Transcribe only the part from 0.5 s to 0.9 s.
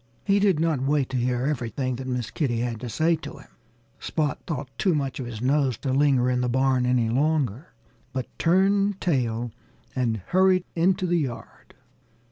not